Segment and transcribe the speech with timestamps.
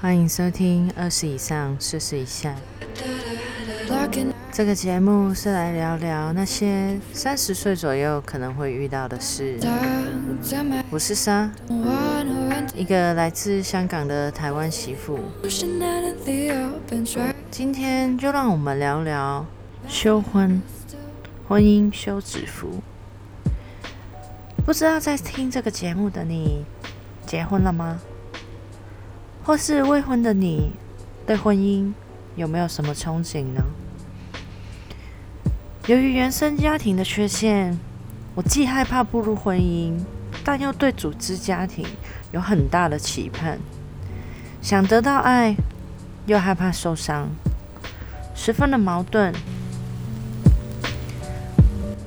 [0.00, 2.56] 欢迎收听二十以上，四十以下。
[4.50, 9.58] 这个节目是来聊聊那些三十岁左右可能会遇到的事。
[10.88, 11.50] 我是莎，
[12.74, 15.18] 一个来自香港的台湾媳妇。
[17.50, 19.44] 今天就让我们聊聊
[19.86, 20.62] 休婚、
[21.46, 22.80] 婚姻休止符。
[24.64, 26.64] 不知道在听这个节目的你，
[27.26, 28.00] 结婚了吗？
[29.42, 30.72] 或是未婚的你，
[31.26, 31.92] 对婚姻
[32.36, 33.62] 有没有什么憧憬呢？
[35.86, 37.76] 由于原生家庭的缺陷，
[38.34, 39.98] 我既害怕步入婚姻，
[40.44, 41.84] 但又对组织家庭
[42.32, 43.58] 有很大的期盼。
[44.62, 45.56] 想得到爱，
[46.26, 47.28] 又害怕受伤，
[48.34, 49.34] 十分的矛盾。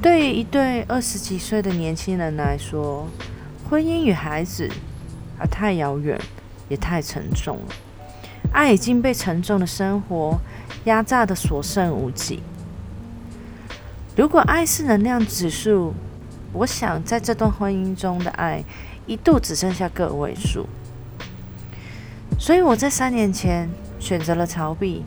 [0.00, 3.08] 对于一对二十几岁的年轻人来说，
[3.68, 4.70] 婚姻与孩子
[5.36, 6.18] 还太遥远。
[6.68, 7.74] 也太沉重了，
[8.52, 10.38] 爱已经被沉重的生活
[10.84, 12.42] 压榨的所剩无几。
[14.16, 15.94] 如果爱是能量指数，
[16.52, 18.64] 我想在这段婚姻中的爱
[19.06, 20.66] 一度只剩下个位数。
[22.38, 25.04] 所以我在三年前选择了逃避，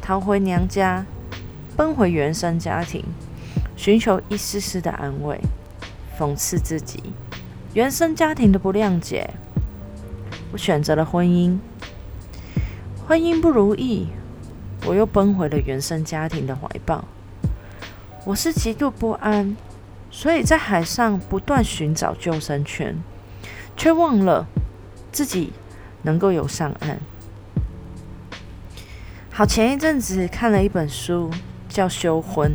[0.00, 1.04] 逃回娘家，
[1.76, 3.04] 奔回原生家庭，
[3.76, 5.40] 寻求一丝丝的安慰，
[6.18, 7.02] 讽刺自己
[7.74, 9.30] 原生家庭的不谅解。
[10.50, 11.58] 我选择了婚姻，
[13.06, 14.08] 婚姻不如意，
[14.86, 17.04] 我又奔回了原生家庭的怀抱。
[18.24, 19.54] 我是极度不安，
[20.10, 22.96] 所以在海上不断寻找救生圈，
[23.76, 24.46] 却忘了
[25.12, 25.52] 自己
[26.02, 26.98] 能够游上岸。
[29.30, 31.30] 好，前一阵子看了一本书，
[31.68, 32.52] 叫《休婚》，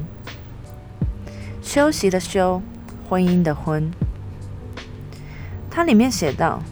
[1.61, 2.59] 休息的休，
[3.07, 3.91] 婚姻的婚。
[5.69, 6.63] 它里面写道。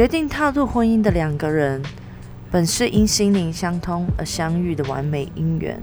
[0.00, 1.82] 决定踏入婚姻的两个人，
[2.50, 5.78] 本是因心灵相通而相遇的完美姻缘。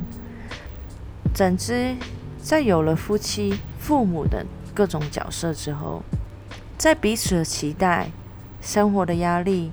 [1.36, 1.96] 怎知
[2.40, 4.44] 在有了夫妻、父母等
[4.74, 6.02] 各种角色之后，
[6.80, 8.10] 在彼此的期待、
[8.60, 9.72] 生活的压力，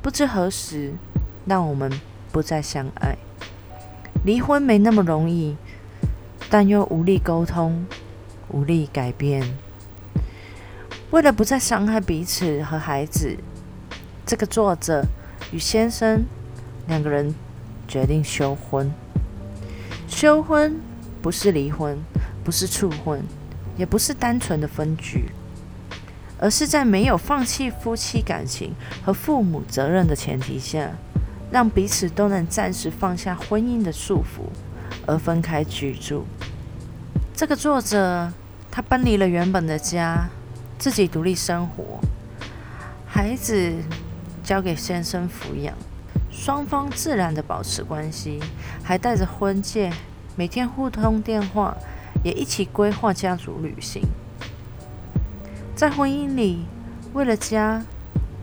[0.00, 0.94] 不知何时
[1.44, 1.92] 让我们
[2.32, 3.18] 不再相爱。
[4.24, 5.58] 离婚没那么容易，
[6.48, 7.84] 但又无力沟通，
[8.48, 9.58] 无力改变。
[11.10, 13.36] 为了不再伤害彼此和孩子。
[14.26, 15.04] 这个作者
[15.52, 16.24] 与先生
[16.86, 17.34] 两个人
[17.86, 18.90] 决定休婚。
[20.08, 20.80] 休婚
[21.20, 21.98] 不是离婚，
[22.42, 23.22] 不是处婚，
[23.76, 25.30] 也不是单纯的分居，
[26.38, 28.72] 而是在没有放弃夫妻感情
[29.04, 30.90] 和父母责任的前提下，
[31.50, 34.48] 让彼此都能暂时放下婚姻的束缚，
[35.06, 36.24] 而分开居住。
[37.34, 38.32] 这个作者
[38.70, 40.28] 他搬离了原本的家，
[40.78, 42.00] 自己独立生活，
[43.06, 43.74] 孩子。
[44.44, 45.74] 交给先生抚养，
[46.30, 48.38] 双方自然的保持关系，
[48.82, 49.90] 还带着婚戒，
[50.36, 51.74] 每天互通电话，
[52.22, 54.02] 也一起规划家族旅行。
[55.74, 56.66] 在婚姻里，
[57.14, 57.82] 为了家，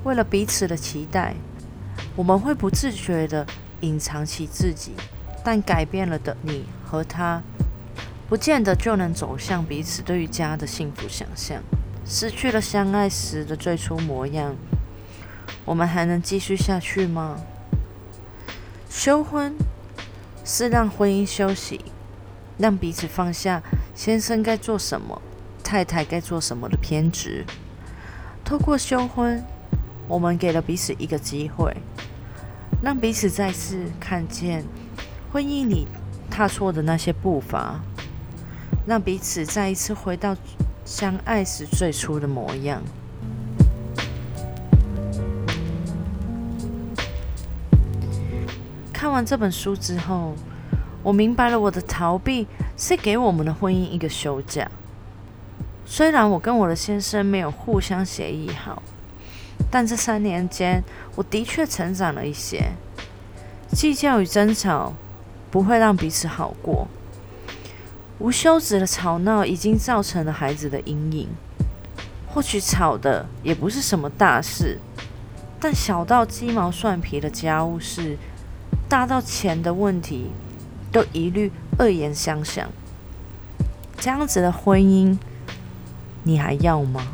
[0.04, 1.36] 为了彼此的期待，
[2.16, 3.46] 我们会不自觉的
[3.82, 4.94] 隐藏起自己，
[5.44, 7.44] 但改变了的你和他，
[8.28, 11.62] 不见得就能走向彼此对于家的幸福想象，
[12.04, 14.56] 失去了相爱时的最初模样。
[15.66, 17.38] 我们还能继续下去吗？
[18.90, 19.56] 休婚
[20.44, 21.80] 是让婚姻休息，
[22.58, 23.62] 让彼此放下
[23.96, 25.22] 先生该做什么、
[25.64, 27.46] 太太该做什么的偏执。
[28.44, 29.44] 透过休婚，
[30.08, 31.78] 我们给了彼此一个机会，
[32.84, 34.66] 让彼此再次看见
[35.32, 35.88] 婚姻里
[36.30, 37.80] 踏错的那些步伐，
[38.86, 40.36] 让彼此再一次回到
[40.84, 42.82] 相爱时最初的模样。
[49.02, 50.36] 看完这本书之后，
[51.02, 52.46] 我明白了我的逃避
[52.78, 54.70] 是给我们的婚姻一个休假。
[55.88, 58.84] 虽然我跟我的先生没有互相协议好，
[59.72, 60.84] 但这三年间，
[61.16, 62.74] 我的确成长了一些。
[63.72, 64.94] 计较与争吵
[65.50, 66.88] 不会让彼此好过，
[68.20, 71.28] 无休止的吵闹已经造成了孩子的阴影。
[72.28, 74.78] 或许吵的也不是什么大事，
[75.60, 78.16] 但小到鸡毛蒜皮的家务事。
[78.92, 80.32] 大到钱的问题，
[80.92, 81.50] 都一律
[81.80, 82.68] 恶言相向。
[83.98, 85.18] 这样子的婚姻，
[86.24, 87.08] 你还要吗？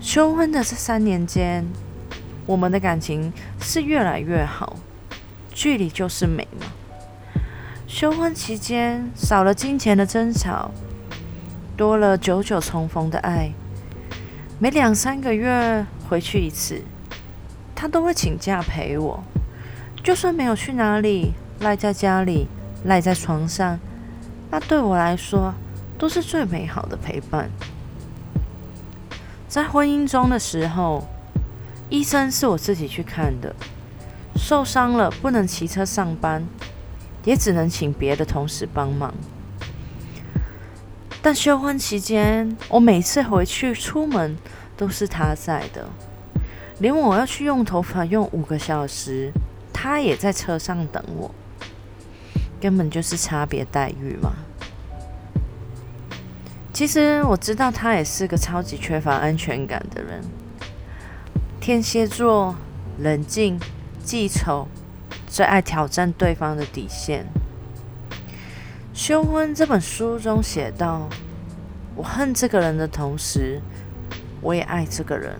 [0.00, 1.64] 休婚的这三年间，
[2.46, 4.74] 我们的感情是越来越好，
[5.52, 6.66] 距离就是美嘛。
[7.86, 10.72] 休婚期间，少了金钱的争吵，
[11.76, 13.52] 多了久久重逢的爱。
[14.58, 15.86] 每两三个月。
[16.08, 16.82] 回去一次，
[17.74, 19.22] 他都会请假陪我。
[20.04, 22.46] 就算没有去哪里，赖在家里，
[22.84, 23.80] 赖在床上，
[24.50, 25.54] 那对我来说
[25.96, 27.50] 都是最美好的陪伴。
[29.48, 31.08] 在婚姻中的时候，
[31.88, 33.56] 医生是我自己去看的，
[34.36, 36.44] 受伤了不能骑车上班，
[37.24, 39.14] 也只能请别的同事帮忙。
[41.22, 44.36] 但休婚期间，我每次回去出门
[44.76, 45.88] 都是他在的，
[46.80, 49.32] 连我要去用头发用五个小时，
[49.86, 51.30] 他也在车上等我，
[52.58, 54.32] 根本就是差别待遇嘛。
[56.72, 60.22] 其实我知道他也是个超级缺乏安全感的人，
[61.60, 62.56] 天蝎座，
[62.98, 63.60] 冷静、
[64.02, 64.68] 记仇，
[65.26, 67.26] 最爱挑战对方的底线。
[68.98, 71.10] 《修婚》这本书中写道
[71.94, 73.60] ：“我恨这个人的同时，
[74.40, 75.38] 我也爱这个人。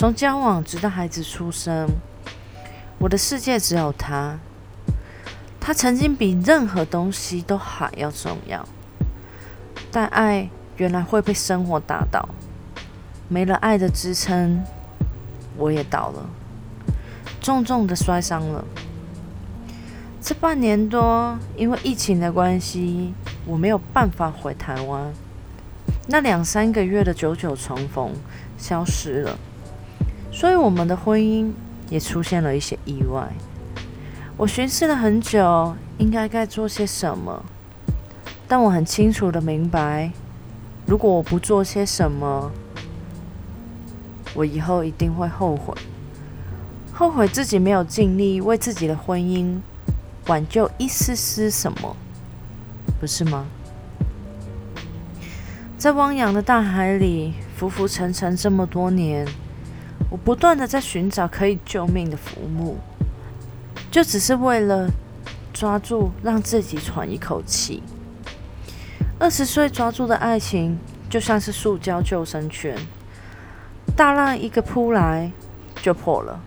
[0.00, 1.86] 从交往直到孩子出生，
[2.98, 4.38] 我的世界只有他。
[5.60, 8.66] 他曾经比任何东西都还要重要。
[9.92, 10.48] 但爱
[10.78, 12.30] 原来会被生活打倒，
[13.28, 14.64] 没了爱的支撑。”
[15.58, 16.30] 我也倒了，
[17.42, 18.64] 重重的摔伤了。
[20.22, 23.12] 这半年多，因为疫情的关系，
[23.44, 25.12] 我没有办法回台湾。
[26.06, 28.14] 那两三个月的久久重逢
[28.56, 29.38] 消失了，
[30.40, 31.52] 所以我们的婚姻
[31.90, 33.28] 也出现了一些意外。
[34.38, 37.44] 我寻思了很久，应该该做些什么，
[38.48, 40.10] 但我很清楚的明白，
[40.86, 42.50] 如果我不做些什么，
[44.32, 45.74] 我以后一定会后悔，
[46.90, 49.60] 后悔自己没有尽力为自己的婚姻
[50.28, 51.94] 挽救一丝丝什么，
[52.98, 53.44] 不是吗？
[55.76, 59.28] 在汪洋的大海里浮浮沉沉这么多年，
[60.10, 62.76] 我不断的在寻找可以救命的浮木，
[63.90, 64.90] 就只是为了
[65.52, 67.82] 抓住让自己喘一口气。
[69.18, 70.78] 二十岁抓住的爱情，
[71.08, 72.76] 就像是塑胶救生圈。
[73.96, 75.30] 大浪一个扑来
[75.82, 76.40] 就破了。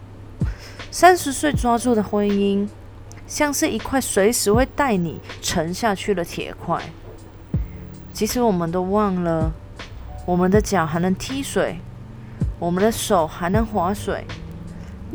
[0.92, 2.68] 三十岁抓住的婚姻，
[3.27, 6.81] 像是一块随时会带你沉下去的铁块。
[8.12, 9.51] 其实我们都忘了，
[10.25, 11.80] 我们的脚还能踢水，
[12.59, 14.25] 我们的手还能划水。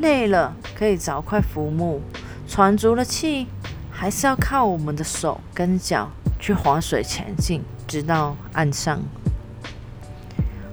[0.01, 2.01] 累了可以找块浮木，
[2.47, 3.49] 喘足了气，
[3.91, 6.09] 还是要靠我们的手跟脚
[6.39, 9.01] 去划水前进，直到岸上。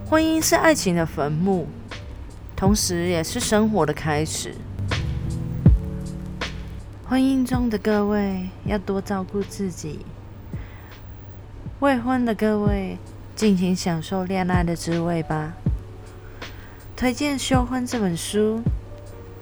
[0.07, 1.67] 婚姻是爱情的坟墓，
[2.55, 4.53] 同时也是生活的开始。
[7.09, 10.05] 婚姻中的各位要多照顾自己，
[11.79, 12.99] 未婚的各位
[13.35, 15.53] 尽情享受恋爱的滋味吧。
[16.95, 18.61] 推荐《修婚》这本书，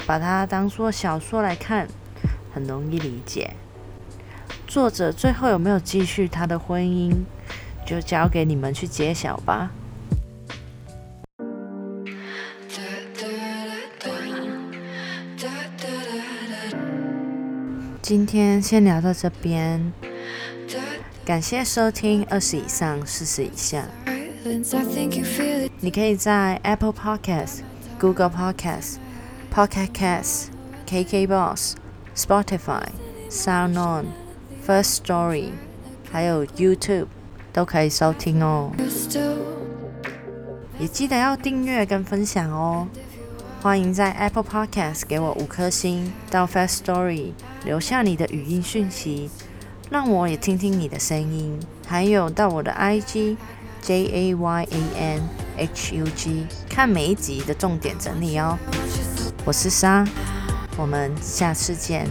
[0.07, 1.87] 把它当做小说来看，
[2.51, 3.53] 很容易理解。
[4.67, 7.13] 作者最后有没有继续他的婚姻，
[7.85, 9.69] 就交给你们去揭晓吧。
[18.01, 19.93] 今天先聊到这边，
[21.23, 23.85] 感谢收听二十以上四十以下。
[24.45, 27.59] 你可以在 Apple Podcast、
[27.97, 28.97] Google Podcast、
[29.53, 30.47] Pocket Cast、
[30.85, 31.75] KKBox、
[32.13, 32.83] Spotify、
[33.29, 34.07] SoundOn、
[34.67, 35.51] First Story，
[36.11, 37.05] 还有 YouTube
[37.53, 38.73] 都可以收听哦。
[40.77, 42.89] 也记得要订阅跟分享哦。
[43.61, 47.31] 欢迎在 Apple Podcast 给我五颗星，到 Fast Story
[47.63, 49.29] 留下你的语音讯息，
[49.89, 51.57] 让我也听听你的声音。
[51.87, 53.37] 还有到我的 IG
[53.83, 55.21] J A Y A N
[55.57, 58.57] H U G 看每一集的重点整理哦。
[59.43, 60.07] 我是莎，
[60.77, 62.07] 我们下次见。